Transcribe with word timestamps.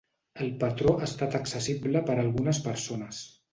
El 0.45 0.47
patró 0.63 0.93
ha 1.01 1.03
estat 1.09 1.37
accessible 1.41 2.03
per 2.09 2.17
a 2.17 2.25
algunes 2.25 2.65
persones. 2.71 3.25